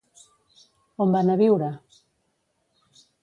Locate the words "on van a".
1.05-1.37